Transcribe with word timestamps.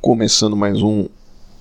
começando 0.00 0.56
mais 0.56 0.82
um 0.82 1.06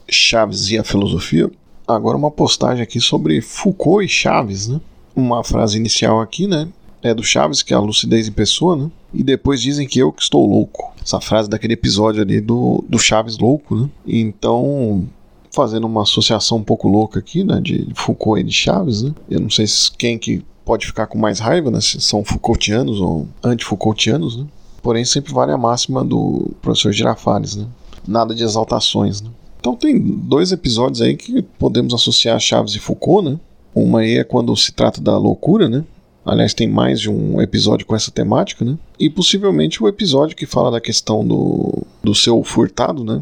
Chaves 0.09 0.70
e 0.72 0.78
a 0.78 0.84
Filosofia. 0.84 1.52
Agora 1.88 2.18
uma 2.18 2.31
postagem 2.31 2.81
aqui 2.81 3.00
sobre 3.02 3.42
Foucault 3.42 4.05
e 4.05 4.08
Chaves, 4.08 4.68
né? 4.68 4.79
Uma 5.15 5.44
frase 5.44 5.78
inicial 5.78 6.21
aqui, 6.21 6.47
né? 6.47 6.67
É 7.04 7.13
do 7.13 7.23
Chaves, 7.23 7.62
que 7.62 7.73
é 7.73 7.78
a 7.78 7.81
lucidez 7.81 8.28
em 8.28 8.31
pessoa, 8.31 8.75
né? 8.75 8.89
E 9.13 9.23
depois 9.23 9.62
dizem 9.62 9.88
que 9.88 9.99
eu 9.99 10.12
que 10.12 10.21
estou 10.21 10.46
louco. 10.46 10.94
Essa 11.04 11.20
frase 11.20 11.49
daquele 11.49 11.73
episódio 11.73 12.21
ali 12.21 12.39
do, 12.39 12.83
do 12.88 12.97
Chaves 12.97 13.38
louco, 13.38 13.75
né? 13.75 13.89
Então, 14.07 15.08
fazendo 15.51 15.85
uma 15.85 16.03
associação 16.03 16.59
um 16.59 16.63
pouco 16.63 16.87
louca 16.87 17.19
aqui, 17.19 17.43
né? 17.43 17.59
De 17.59 17.89
Foucault 17.93 18.39
e 18.39 18.43
de 18.43 18.53
Chaves, 18.53 19.01
né? 19.03 19.13
Eu 19.29 19.41
não 19.41 19.49
sei 19.49 19.65
quem 19.97 20.17
que 20.17 20.43
pode 20.63 20.85
ficar 20.85 21.07
com 21.07 21.17
mais 21.17 21.39
raiva, 21.39 21.69
né? 21.69 21.81
Se 21.81 21.99
são 21.99 22.23
Foucaultianos 22.23 23.01
ou 23.01 23.27
anti-Foucaultianos, 23.43 24.37
né? 24.37 24.45
Porém, 24.81 25.03
sempre 25.03 25.33
vale 25.33 25.51
a 25.51 25.57
máxima 25.57 26.05
do 26.05 26.51
professor 26.61 26.93
Girafales, 26.93 27.55
né? 27.55 27.65
Nada 28.09 28.33
de 28.33 28.43
exaltações, 28.43 29.21
né? 29.21 29.29
Então 29.59 29.75
tem 29.75 29.99
dois 29.99 30.51
episódios 30.51 31.00
aí 31.00 31.15
que 31.15 31.43
podemos 31.43 31.93
associar 31.93 32.36
a 32.36 32.40
Chaves 32.40 32.73
e 32.73 32.80
Foucault, 32.80 33.30
né? 33.30 33.40
Uma 33.76 34.00
aí 34.00 34.17
é 34.17 34.23
quando 34.23 34.55
se 34.58 34.72
trata 34.72 35.00
da 35.00 35.16
loucura, 35.16 35.70
né? 35.70 35.84
Aliás, 36.26 36.53
tem 36.53 36.67
mais 36.67 37.00
de 37.00 37.09
um 37.09 37.40
episódio 37.40 37.86
com 37.86 37.95
essa 37.95 38.09
temática, 38.09 38.66
né? 38.66 38.77
E 39.00 39.09
possivelmente 39.09 39.84
o 39.84 39.88
episódio 39.88 40.36
que 40.36 40.45
fala 40.48 40.72
da 40.72 40.81
questão 40.81 41.26
do, 41.26 41.84
do 42.03 42.16
seu 42.16 42.44
furtado, 42.44 43.03
né? 43.03 43.22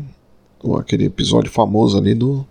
Ou 0.63 0.77
aquele 0.77 1.05
episódio 1.05 1.51
famoso 1.51 1.97
ali 1.97 2.15
do, 2.15 2.45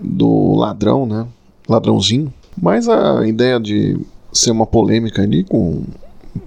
do 0.00 0.54
ladrão, 0.54 1.04
né? 1.04 1.26
Ladrãozinho. 1.68 2.32
Mas 2.60 2.88
a 2.88 3.26
ideia 3.26 3.58
de 3.58 3.98
ser 4.32 4.52
uma 4.52 4.66
polêmica 4.66 5.22
ali 5.22 5.42
com 5.42 5.82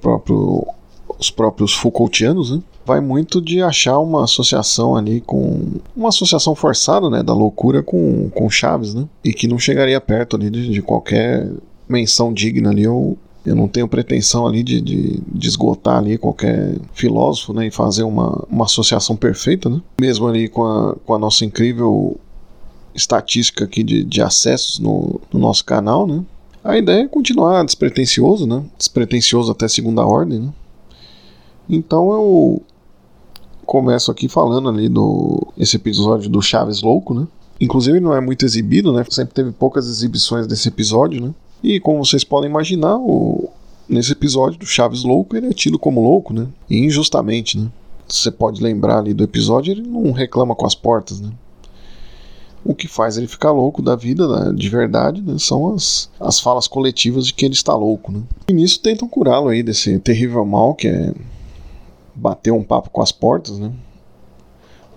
próprio, 0.02 0.65
os 1.20 1.29
próprios 1.29 1.73
Foucaultianos, 1.73 2.52
né? 2.52 2.62
Vai 2.85 3.02
muito 3.02 3.41
de 3.41 3.62
achar 3.62 3.99
uma 3.99 4.23
associação 4.23 4.95
ali 4.95 5.20
com 5.20 5.80
uma 5.95 6.09
associação 6.09 6.53
forçada, 6.53 7.09
né, 7.09 7.23
da 7.23 7.34
loucura 7.34 7.81
com, 7.81 8.30
com 8.30 8.49
Chaves, 8.49 8.93
né, 8.93 9.07
e 9.23 9.34
que 9.34 9.48
não 9.48 9.57
chegaria 9.57 9.99
perto 9.99 10.35
ali 10.35 10.49
de, 10.49 10.70
de 10.70 10.82
qualquer 10.82 11.51
menção 11.90 12.32
digna 12.32 12.70
ali. 12.70 12.87
Ou 12.87 13.18
eu 13.45 13.55
não 13.55 13.68
tenho 13.68 13.87
pretensão 13.87 14.45
ali 14.45 14.63
de, 14.63 14.82
de, 14.82 15.21
de, 15.27 15.48
esgotar 15.48 15.98
ali 15.98 16.18
qualquer 16.18 16.77
filósofo, 16.93 17.54
né, 17.54 17.68
e 17.68 17.71
fazer 17.71 18.04
uma, 18.04 18.45
uma 18.49 18.65
associação 18.65 19.15
perfeita, 19.15 19.70
né, 19.70 19.82
mesmo 19.99 20.27
ali 20.27 20.48
com 20.48 20.63
a, 20.63 20.95
com 21.05 21.13
a 21.13 21.20
nossa 21.20 21.43
incrível 21.43 22.20
estatística 22.93 23.65
aqui 23.65 23.84
de, 23.84 24.04
de 24.04 24.21
acessos 24.21 24.79
no, 24.79 25.20
no 25.32 25.40
nosso 25.40 25.65
canal, 25.65 26.07
né, 26.07 26.23
a 26.63 26.77
ideia 26.77 27.04
é 27.04 27.07
continuar 27.07 27.63
despretensioso, 27.63 28.48
né, 28.48 28.63
despretensioso 28.77 29.51
até 29.51 29.67
segunda 29.67 30.04
ordem, 30.04 30.40
né, 30.40 30.54
então 31.70 32.12
eu 32.12 32.63
começo 33.66 34.12
aqui 34.12 34.30
falando 34.30 34.70
ali 34.70 34.88
do 34.88 35.48
esse 35.58 35.76
episódio 35.76 36.30
do 36.30 36.41
Chaves 36.41 36.82
Louco, 36.82 37.13
né? 37.13 37.27
Inclusive 37.60 37.99
não 37.99 38.13
é 38.13 38.22
muito 38.22 38.46
exibido, 38.46 38.94
né? 38.94 39.04
Sempre 39.10 39.34
teve 39.34 39.52
poucas 39.52 39.88
exibições 39.88 40.48
desse 40.48 40.68
episódio, 40.68 41.22
né? 41.22 41.34
E 41.63 41.80
como 41.80 42.04
vocês 42.05 42.24
podem 42.24 42.49
imaginar, 42.49 42.98
o, 42.98 43.49
nesse 43.88 44.12
episódio 44.12 44.60
do 44.60 44.66
Chaves 44.66 45.04
Louco, 45.04 45.35
ele 45.35 45.48
é 45.48 45.54
tido 45.54 45.80
como 45.80 46.02
louco, 46.02 46.34
né? 46.34 46.48
E 46.70 46.77
injustamente, 46.77 47.57
né? 47.57 47.70
Você 48.07 48.30
pode 48.30 48.62
lembrar 48.62 48.99
ali 48.99 49.13
do 49.13 49.24
episódio, 49.24 49.72
ele 49.72 49.82
não 49.82 50.12
reclama 50.12 50.55
com 50.55 50.66
as 50.66 50.76
portas, 50.76 51.20
né? 51.20 51.32
O 52.63 52.74
que 52.74 52.88
faz 52.88 53.16
ele 53.18 53.27
ficar 53.27 53.52
louco 53.52 53.82
da 53.82 53.96
vida, 53.96 54.27
né, 54.27 54.52
de 54.52 54.68
verdade, 54.70 55.22
né, 55.22 55.35
são 55.38 55.76
as, 55.76 56.10
as 56.20 56.40
falas 56.40 56.68
coletivas 56.68 57.27
de 57.27 57.34
que 57.35 57.46
ele 57.46 57.54
está 57.54 57.76
louco, 57.76 58.12
né? 58.12 58.24
E 58.48 58.54
nisso 58.54 58.79
tentam 58.79 59.07
curá-lo 59.07 59.50
aí 59.50 59.62
desse 59.62 60.00
terrível 60.00 60.44
mal 60.44 60.74
que 60.74 60.88
é 60.88 61.13
bater 62.16 62.52
um 62.52 62.63
papo 62.63 62.90
com 62.90 63.02
as 63.02 63.12
portas, 63.12 63.60
né? 63.60 63.71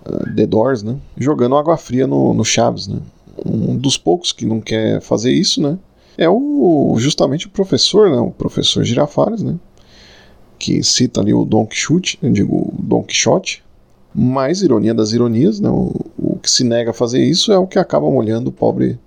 Uh, 0.07 0.35
The 0.35 0.45
Doors, 0.45 0.81
né? 0.83 0.97
Jogando 1.17 1.55
água 1.55 1.77
fria 1.77 2.07
no, 2.07 2.33
no 2.33 2.45
Chaves, 2.45 2.87
né? 2.87 2.99
Um 3.45 3.75
dos 3.77 3.97
poucos 3.97 4.31
que 4.31 4.45
não 4.45 4.61
quer 4.61 5.01
fazer 5.01 5.31
isso, 5.31 5.61
né? 5.61 5.77
É 6.17 6.29
o 6.29 6.95
justamente 6.97 7.47
o 7.47 7.49
professor, 7.49 8.09
né? 8.09 8.17
O 8.17 8.31
professor 8.31 8.83
Girafales, 8.83 9.43
né? 9.43 9.57
Que 10.57 10.83
cita 10.83 11.21
ali 11.21 11.33
o 11.33 11.45
Don 11.45 11.65
Quixote, 11.65 12.19
eu 12.21 12.31
digo 12.31 12.73
Don 12.77 13.03
Quixote. 13.03 13.63
Mais 14.13 14.61
ironia 14.61 14.93
das 14.93 15.11
ironias, 15.11 15.59
né? 15.59 15.69
O, 15.69 15.93
o 16.17 16.39
que 16.39 16.49
se 16.49 16.63
nega 16.63 16.91
a 16.91 16.93
fazer 16.93 17.23
isso 17.23 17.51
é 17.51 17.57
o 17.57 17.67
que 17.67 17.77
acaba 17.77 18.09
molhando 18.09 18.49
o 18.49 18.53
pobre, 18.53 18.99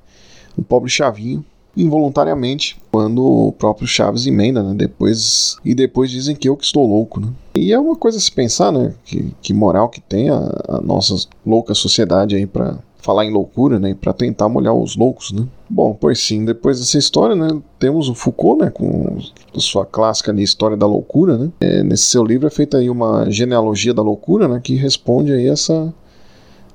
o 0.56 0.62
pobre 0.62 0.91
Chavinho 0.91 1.44
involuntariamente 1.77 2.81
quando 2.91 3.25
o 3.25 3.53
próprio 3.53 3.87
Chaves 3.87 4.27
emenda, 4.27 4.62
né? 4.62 4.75
Depois 4.75 5.56
e 5.65 5.75
depois 5.75 6.10
dizem 6.10 6.37
que 6.37 6.49
eu 6.49 6.56
que 6.56 6.65
estou 6.65 6.87
louco, 6.87 7.21
né? 7.21 7.28
E 7.55 7.72
é 7.72 7.78
uma 7.78 7.97
coisa 7.97 8.19
a 8.19 8.21
se 8.21 8.31
pensar, 8.31 8.72
né? 8.72 8.94
Que, 9.05 9.34
que 9.41 9.55
moral 9.55 9.88
que 9.88 10.00
tem 10.00 10.31
a, 10.31 10.38
a 10.69 10.81
nossa 10.81 11.15
louca 11.44 11.75
sociedade 11.75 12.37
aí 12.37 12.47
para 12.47 12.78
falar 12.99 13.27
em 13.27 13.33
loucura, 13.33 13.78
né? 13.78 13.94
Para 14.00 14.12
tentar 14.12 14.49
molhar 14.49 14.75
os 14.75 14.97
loucos, 14.97 15.33
né? 15.33 15.47
Bom, 15.69 15.97
pois 15.99 16.21
sim, 16.21 16.44
depois 16.44 16.78
dessa 16.78 16.99
história, 16.99 17.34
né? 17.34 17.60
Temos 17.78 18.09
o 18.09 18.15
Foucault, 18.15 18.62
né? 18.65 18.71
Com 18.71 19.19
sua 19.54 19.84
clássica 19.84 20.33
História 20.41 20.77
da 20.77 20.87
Loucura, 20.87 21.37
né? 21.37 21.50
É, 21.60 21.83
nesse 21.83 22.04
seu 22.04 22.22
livro 22.22 22.47
é 22.47 22.50
feita 22.50 22.78
aí 22.78 22.89
uma 22.89 23.28
genealogia 23.31 23.93
da 23.93 24.03
loucura, 24.03 24.47
né? 24.47 24.60
Que 24.62 24.77
responde 24.77 25.33
aí 25.33 25.49
essa 25.49 25.93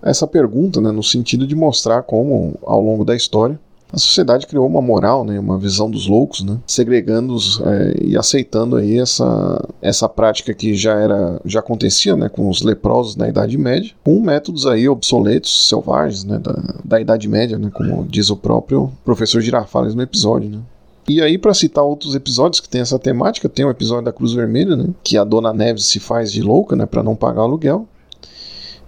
essa 0.02 0.28
pergunta, 0.28 0.79
né? 0.79 0.91
No 0.91 1.02
sentido 1.02 1.47
de 1.47 1.56
mostrar 1.56 2.03
como 2.03 2.56
ao 2.64 2.81
longo 2.81 3.03
da 3.03 3.16
história 3.16 3.59
a 3.91 3.97
sociedade 3.97 4.45
criou 4.47 4.67
uma 4.67 4.81
moral, 4.81 5.23
né, 5.23 5.39
uma 5.39 5.57
visão 5.57 5.89
dos 5.89 6.07
loucos, 6.07 6.43
né, 6.43 6.57
segregando-os 6.67 7.61
é, 7.61 7.95
e 8.03 8.17
aceitando 8.17 8.75
aí 8.75 8.99
essa, 8.99 9.65
essa 9.81 10.09
prática 10.09 10.53
que 10.53 10.75
já 10.75 10.93
era 10.93 11.39
já 11.45 11.59
acontecia, 11.59 12.15
né, 12.15 12.27
com 12.27 12.49
os 12.49 12.61
leprosos 12.61 13.15
na 13.15 13.29
Idade 13.29 13.57
Média, 13.57 13.91
com 14.03 14.19
métodos 14.19 14.65
aí 14.65 14.89
obsoletos, 14.89 15.67
selvagens, 15.67 16.23
né, 16.25 16.37
da, 16.37 16.55
da 16.83 16.99
Idade 16.99 17.27
Média, 17.27 17.57
né, 17.57 17.69
como 17.73 18.05
diz 18.05 18.29
o 18.29 18.35
próprio 18.35 18.91
professor 19.05 19.41
Girafales 19.41 19.95
no 19.95 20.01
episódio, 20.01 20.49
né. 20.49 20.59
E 21.09 21.21
aí, 21.21 21.37
para 21.37 21.53
citar 21.53 21.85
outros 21.85 22.15
episódios 22.15 22.59
que 22.59 22.67
tem 22.67 22.81
essa 22.81 22.99
temática, 22.99 23.47
tem 23.47 23.63
o 23.63 23.69
episódio 23.69 24.03
da 24.03 24.11
Cruz 24.11 24.33
Vermelha, 24.33 24.75
né, 24.75 24.89
que 25.01 25.17
a 25.17 25.23
Dona 25.23 25.53
Neves 25.53 25.85
se 25.85 26.01
faz 26.01 26.31
de 26.31 26.41
louca, 26.41 26.75
né, 26.75 26.85
para 26.85 27.01
não 27.01 27.15
pagar 27.15 27.43
aluguel, 27.43 27.87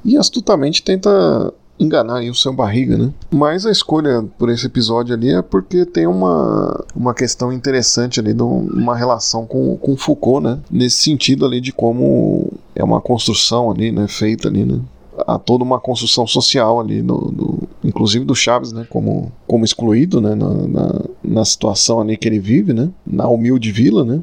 e 0.03 0.17
astutamente 0.17 0.83
tenta 0.83 1.53
enganar 1.79 2.21
o 2.23 2.35
seu 2.35 2.53
barriga, 2.53 2.97
né? 2.97 3.11
Mas 3.31 3.65
a 3.65 3.71
escolha 3.71 4.23
por 4.37 4.49
esse 4.49 4.65
episódio 4.65 5.15
ali 5.15 5.33
é 5.33 5.41
porque 5.41 5.85
tem 5.85 6.05
uma, 6.05 6.85
uma 6.95 7.13
questão 7.13 7.53
interessante 7.53 8.19
ali, 8.19 8.33
de 8.33 8.43
uma 8.43 8.95
relação 8.95 9.45
com, 9.45 9.77
com 9.77 9.95
Foucault, 9.95 10.43
né? 10.43 10.59
Nesse 10.69 10.97
sentido 10.97 11.45
ali 11.45 11.61
de 11.61 11.71
como 11.71 12.51
é 12.75 12.83
uma 12.83 12.99
construção 12.99 13.71
ali, 13.71 13.91
né? 13.91 14.07
Feita 14.07 14.47
ali, 14.47 14.65
né? 14.65 14.79
há 15.27 15.37
toda 15.37 15.63
uma 15.63 15.79
construção 15.79 16.25
social 16.25 16.79
ali, 16.79 17.01
no, 17.01 17.31
no, 17.31 17.59
inclusive 17.83 18.25
do 18.25 18.35
Chaves, 18.35 18.71
né, 18.71 18.85
como, 18.89 19.31
como 19.47 19.65
excluído, 19.65 20.21
né, 20.21 20.35
na, 20.35 20.49
na, 20.49 21.01
na, 21.23 21.45
situação 21.45 21.99
ali 21.99 22.17
que 22.17 22.27
ele 22.27 22.39
vive, 22.39 22.73
né, 22.73 22.89
na 23.05 23.27
humilde 23.27 23.71
vila, 23.71 24.03
né, 24.05 24.21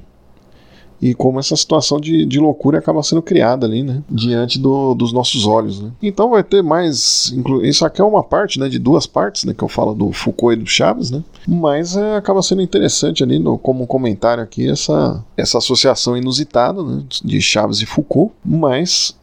e 1.00 1.14
como 1.14 1.38
essa 1.38 1.54
situação 1.56 2.00
de, 2.00 2.24
de 2.24 2.40
loucura 2.40 2.78
acaba 2.78 3.02
sendo 3.02 3.20
criada 3.20 3.66
ali, 3.66 3.82
né? 3.82 4.02
Diante 4.10 4.58
do, 4.58 4.94
dos 4.94 5.12
nossos 5.12 5.46
olhos, 5.46 5.80
né? 5.80 5.90
Então 6.02 6.30
vai 6.30 6.42
ter 6.42 6.62
mais. 6.62 7.34
Isso 7.62 7.84
aqui 7.84 8.00
é 8.00 8.04
uma 8.04 8.22
parte, 8.22 8.58
né? 8.58 8.68
De 8.68 8.78
duas 8.78 9.06
partes, 9.06 9.44
né? 9.44 9.52
Que 9.52 9.62
eu 9.62 9.68
falo 9.68 9.94
do 9.94 10.12
Foucault 10.12 10.58
e 10.58 10.62
do 10.62 10.68
Chaves, 10.68 11.10
né? 11.10 11.22
Mas 11.46 11.96
é, 11.96 12.16
acaba 12.16 12.42
sendo 12.42 12.62
interessante 12.62 13.22
ali, 13.22 13.38
no, 13.38 13.58
como 13.58 13.84
um 13.84 13.86
comentário 13.86 14.42
aqui, 14.42 14.68
essa, 14.68 15.22
essa 15.36 15.58
associação 15.58 16.16
inusitada, 16.16 16.82
né? 16.82 17.02
De 17.22 17.40
Chaves 17.40 17.80
e 17.80 17.86
Foucault, 17.86 18.32
mas 18.44 19.14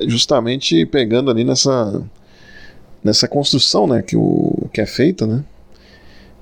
justamente 0.00 0.84
pegando 0.86 1.30
ali 1.30 1.44
nessa 1.44 2.02
nessa 3.02 3.28
construção, 3.28 3.86
né? 3.86 4.02
Que, 4.02 4.16
o, 4.16 4.68
que 4.72 4.80
é 4.80 4.86
feita, 4.86 5.26
né? 5.26 5.44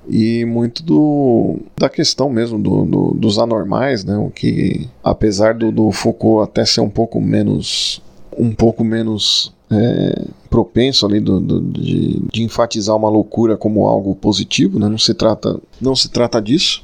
E 0.07 0.45
muito 0.45 0.83
do, 0.83 1.57
da 1.77 1.89
questão 1.89 2.29
mesmo 2.29 2.59
do, 2.59 2.85
do, 2.85 3.13
dos 3.13 3.39
anormais, 3.39 4.03
né? 4.03 4.17
O 4.17 4.29
que, 4.29 4.87
apesar 5.03 5.53
do, 5.53 5.71
do 5.71 5.91
Foucault 5.91 6.49
até 6.49 6.65
ser 6.65 6.81
um 6.81 6.89
pouco 6.89 7.21
menos 7.21 8.01
um 8.37 8.51
pouco 8.51 8.83
menos 8.83 9.53
é, 9.71 10.25
propenso 10.49 11.05
ali 11.05 11.19
do, 11.19 11.39
do, 11.39 11.61
de, 11.61 12.21
de, 12.31 12.43
enfatizar 12.43 12.95
uma 12.95 13.09
loucura 13.09 13.55
como 13.55 13.87
algo 13.87 14.15
positivo, 14.15 14.79
né? 14.79 14.89
Não 14.89 14.97
se 14.97 15.13
trata 15.13 15.59
não 15.79 15.95
se 15.95 16.09
trata 16.09 16.41
disso. 16.41 16.83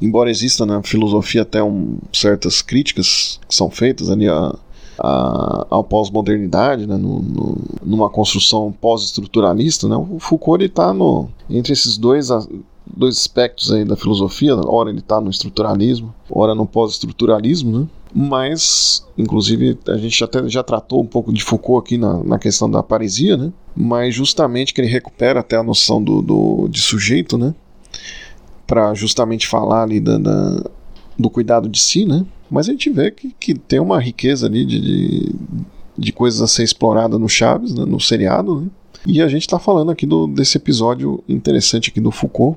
Embora 0.00 0.30
exista 0.30 0.66
na 0.66 0.82
filosofia 0.82 1.42
até 1.42 1.62
um, 1.62 1.98
certas 2.12 2.60
críticas 2.60 3.40
que 3.48 3.54
são 3.54 3.70
feitas 3.70 4.10
ali 4.10 4.28
a, 4.28 4.54
a, 4.98 5.66
a 5.70 5.82
pós-modernidade, 5.82 6.86
né, 6.86 6.96
no, 6.96 7.20
no, 7.20 7.58
numa 7.82 8.08
construção 8.08 8.72
pós-estruturalista, 8.80 9.88
né, 9.88 9.96
o 9.96 10.18
Foucault 10.18 10.64
está 10.64 10.94
entre 11.50 11.72
esses 11.72 11.96
dois, 11.96 12.28
dois 12.86 13.16
aspectos 13.18 13.72
aí 13.72 13.84
da 13.84 13.96
filosofia, 13.96 14.54
ora 14.54 14.90
ele 14.90 15.00
está 15.00 15.20
no 15.20 15.30
estruturalismo, 15.30 16.14
ora 16.30 16.54
no 16.54 16.66
pós-estruturalismo, 16.66 17.80
né, 17.80 17.86
mas, 18.16 19.04
inclusive, 19.18 19.76
a 19.88 19.96
gente 19.96 20.22
até 20.22 20.48
já 20.48 20.62
tratou 20.62 21.02
um 21.02 21.06
pouco 21.06 21.32
de 21.32 21.42
Foucault 21.42 21.84
aqui 21.84 21.98
na, 21.98 22.22
na 22.22 22.38
questão 22.38 22.70
da 22.70 22.82
paresia, 22.82 23.36
né, 23.36 23.52
mas 23.74 24.14
justamente 24.14 24.72
que 24.72 24.80
ele 24.80 24.88
recupera 24.88 25.40
até 25.40 25.56
a 25.56 25.62
noção 25.62 26.02
do, 26.02 26.22
do 26.22 26.68
de 26.68 26.80
sujeito, 26.80 27.36
né, 27.36 27.54
para 28.66 28.94
justamente 28.94 29.46
falar 29.46 29.82
ali 29.82 30.00
da, 30.00 30.16
da, 30.16 30.64
do 31.18 31.28
cuidado 31.28 31.68
de 31.68 31.80
si, 31.80 32.04
né, 32.04 32.24
mas 32.54 32.68
a 32.68 32.70
gente 32.70 32.88
vê 32.88 33.10
que, 33.10 33.34
que 33.36 33.52
tem 33.52 33.80
uma 33.80 33.98
riqueza 33.98 34.46
ali 34.46 34.64
de, 34.64 34.80
de, 34.80 35.34
de 35.98 36.12
coisas 36.12 36.40
a 36.40 36.46
ser 36.46 36.62
explorada 36.62 37.18
no 37.18 37.28
Chaves, 37.28 37.74
né, 37.74 37.84
no 37.84 37.98
seriado, 37.98 38.60
né? 38.60 38.68
E 39.04 39.20
a 39.20 39.26
gente 39.26 39.42
está 39.42 39.58
falando 39.58 39.90
aqui 39.90 40.06
do, 40.06 40.28
desse 40.28 40.56
episódio 40.56 41.22
interessante 41.28 41.90
aqui 41.90 42.00
do 42.00 42.12
Foucault. 42.12 42.56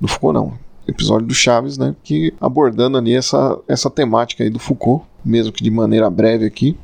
Do 0.00 0.08
Foucault 0.08 0.34
não, 0.34 0.58
episódio 0.88 1.24
do 1.24 1.34
Chaves, 1.34 1.78
né? 1.78 1.94
Que 2.02 2.34
abordando 2.40 2.98
ali 2.98 3.14
essa, 3.14 3.56
essa 3.68 3.88
temática 3.88 4.42
aí 4.42 4.50
do 4.50 4.58
Foucault, 4.58 5.04
mesmo 5.24 5.52
que 5.52 5.62
de 5.62 5.70
maneira 5.70 6.10
breve 6.10 6.44
aqui, 6.44 6.76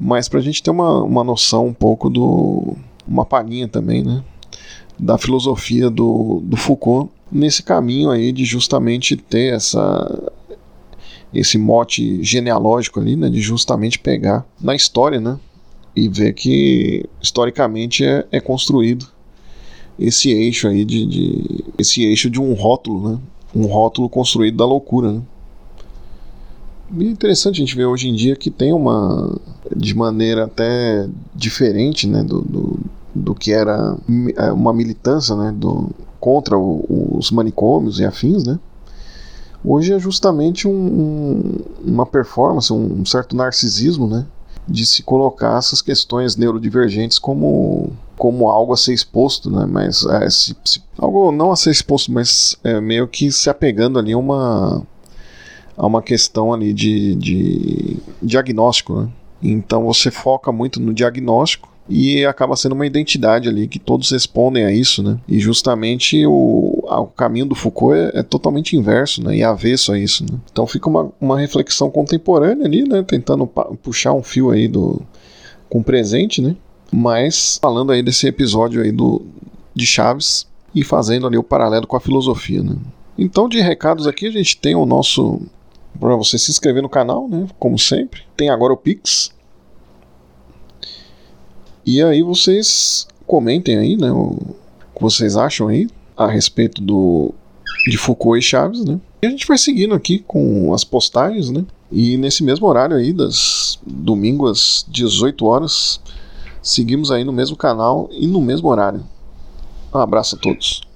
mas 0.00 0.26
para 0.26 0.38
a 0.38 0.42
gente 0.42 0.62
ter 0.62 0.70
uma, 0.70 1.02
uma 1.02 1.22
noção 1.22 1.66
um 1.66 1.74
pouco 1.74 2.08
do. 2.08 2.78
uma 3.06 3.26
palhinha 3.26 3.68
também, 3.68 4.02
né? 4.02 4.24
Da 4.98 5.18
filosofia 5.18 5.90
do, 5.90 6.40
do 6.42 6.56
Foucault 6.56 7.12
nesse 7.30 7.62
caminho 7.62 8.08
aí 8.10 8.32
de 8.32 8.46
justamente 8.46 9.16
ter 9.16 9.52
essa 9.52 10.32
esse 11.32 11.58
mote 11.58 12.22
genealógico 12.22 13.00
ali, 13.00 13.16
né, 13.16 13.28
de 13.28 13.40
justamente 13.40 13.98
pegar 13.98 14.46
na 14.60 14.74
história, 14.74 15.20
né, 15.20 15.38
e 15.94 16.08
ver 16.08 16.32
que 16.32 17.04
historicamente 17.20 18.04
é, 18.04 18.26
é 18.30 18.40
construído 18.40 19.06
esse 19.98 20.30
eixo 20.30 20.68
aí 20.68 20.84
de, 20.84 21.04
de, 21.06 21.64
esse 21.76 22.02
eixo 22.04 22.30
de 22.30 22.40
um 22.40 22.54
rótulo, 22.54 23.10
né, 23.10 23.18
um 23.54 23.66
rótulo 23.66 24.08
construído 24.08 24.56
da 24.56 24.64
loucura, 24.64 25.12
né. 25.12 25.22
E 26.96 27.04
é 27.04 27.10
interessante 27.10 27.56
a 27.56 27.58
gente 27.58 27.76
ver 27.76 27.84
hoje 27.84 28.08
em 28.08 28.14
dia 28.14 28.34
que 28.34 28.50
tem 28.50 28.72
uma 28.72 29.38
de 29.76 29.94
maneira 29.94 30.44
até 30.44 31.06
diferente, 31.34 32.06
né, 32.06 32.22
do, 32.22 32.40
do, 32.40 32.80
do 33.14 33.34
que 33.34 33.52
era 33.52 33.94
é, 34.36 34.50
uma 34.52 34.72
militância, 34.72 35.36
né, 35.36 35.52
do, 35.54 35.90
contra 36.18 36.56
o, 36.56 37.18
os 37.18 37.30
manicômios 37.30 38.00
e 38.00 38.06
afins, 38.06 38.42
né 38.44 38.58
Hoje 39.64 39.92
é 39.92 39.98
justamente 39.98 40.68
um, 40.68 40.72
um, 40.72 41.56
uma 41.84 42.06
performance, 42.06 42.72
um, 42.72 43.00
um, 43.00 43.04
certo 43.04 43.36
narcisismo, 43.36 44.06
né? 44.06 44.26
De 44.66 44.86
se 44.86 45.02
colocar 45.02 45.58
essas 45.58 45.82
questões 45.82 46.36
neurodivergentes 46.36 47.18
como, 47.18 47.92
como 48.16 48.48
algo 48.48 48.72
a 48.72 48.76
ser 48.76 48.92
exposto, 48.92 49.50
né? 49.50 49.66
Mas 49.66 50.04
é, 50.04 50.30
se, 50.30 50.56
se, 50.64 50.82
algo 50.96 51.32
não 51.32 51.50
a 51.50 51.56
ser 51.56 51.70
exposto, 51.70 52.12
mas 52.12 52.56
é, 52.62 52.80
meio 52.80 53.08
que 53.08 53.32
se 53.32 53.50
apegando 53.50 53.98
ali 53.98 54.12
a 54.12 54.18
uma, 54.18 54.82
a 55.76 55.86
uma 55.86 56.02
questão 56.02 56.52
ali 56.52 56.72
de, 56.72 57.14
de 57.16 57.96
diagnóstico, 58.22 59.00
né? 59.00 59.08
Então 59.42 59.84
você 59.84 60.10
foca 60.10 60.52
muito 60.52 60.80
no 60.80 60.92
diagnóstico 60.92 61.68
e 61.88 62.24
acaba 62.26 62.54
sendo 62.54 62.72
uma 62.72 62.86
identidade 62.86 63.48
ali 63.48 63.66
que 63.66 63.78
todos 63.78 64.10
respondem 64.10 64.64
a 64.64 64.72
isso, 64.72 65.02
né? 65.02 65.18
E 65.26 65.40
justamente 65.40 66.26
o, 66.26 66.84
o 66.86 67.06
caminho 67.06 67.46
do 67.46 67.54
Foucault 67.54 67.96
é, 67.96 68.20
é, 68.20 68.22
totalmente 68.22 68.76
inverso, 68.76 69.24
né? 69.24 69.36
E 69.36 69.42
avesso 69.42 69.92
a 69.92 69.98
isso. 69.98 70.24
Né? 70.24 70.38
Então 70.52 70.66
fica 70.66 70.88
uma, 70.88 71.10
uma 71.18 71.38
reflexão 71.40 71.90
contemporânea 71.90 72.66
ali, 72.66 72.86
né? 72.86 73.02
Tentando 73.02 73.46
puxar 73.82 74.12
um 74.12 74.22
fio 74.22 74.50
aí 74.50 74.68
do 74.68 75.00
com 75.68 75.78
o 75.78 75.84
presente, 75.84 76.42
né? 76.42 76.56
Mas 76.92 77.58
falando 77.60 77.92
aí 77.92 78.02
desse 78.02 78.26
episódio 78.26 78.82
aí 78.82 78.92
do 78.92 79.22
de 79.74 79.86
Chaves 79.86 80.46
e 80.74 80.84
fazendo 80.84 81.26
ali 81.26 81.38
o 81.38 81.42
paralelo 81.42 81.86
com 81.86 81.96
a 81.96 82.00
filosofia, 82.00 82.62
né? 82.62 82.76
Então 83.16 83.48
de 83.48 83.60
recados 83.60 84.06
aqui 84.06 84.26
a 84.26 84.30
gente 84.30 84.58
tem 84.58 84.74
o 84.74 84.84
nosso 84.84 85.40
para 85.98 86.14
você 86.16 86.38
se 86.38 86.50
inscrever 86.50 86.82
no 86.82 86.88
canal, 86.88 87.28
né? 87.28 87.46
Como 87.58 87.78
sempre. 87.78 88.22
Tem 88.36 88.50
agora 88.50 88.72
o 88.72 88.76
Pix, 88.76 89.32
e 91.88 92.02
aí 92.02 92.22
vocês 92.22 93.06
comentem 93.26 93.78
aí, 93.78 93.96
né, 93.96 94.10
o 94.12 94.36
que 94.94 95.00
vocês 95.00 95.36
acham 95.36 95.68
aí 95.68 95.88
a 96.16 96.26
respeito 96.26 96.82
do 96.82 97.32
de 97.88 97.96
Foucault 97.96 98.38
e 98.38 98.42
Chaves, 98.42 98.84
né? 98.84 99.00
E 99.22 99.26
a 99.26 99.30
gente 99.30 99.46
vai 99.46 99.56
seguindo 99.56 99.94
aqui 99.94 100.18
com 100.18 100.74
as 100.74 100.84
postagens, 100.84 101.50
né? 101.50 101.64
E 101.90 102.16
nesse 102.18 102.42
mesmo 102.42 102.66
horário 102.66 102.96
aí, 102.96 103.12
das 103.12 103.78
domingo 103.86 104.46
às 104.46 104.84
18 104.88 105.46
horas, 105.46 106.00
seguimos 106.62 107.10
aí 107.10 107.24
no 107.24 107.32
mesmo 107.32 107.56
canal 107.56 108.10
e 108.12 108.26
no 108.26 108.40
mesmo 108.40 108.68
horário. 108.68 109.02
Um 109.94 109.98
abraço 109.98 110.36
a 110.36 110.38
todos. 110.38 110.87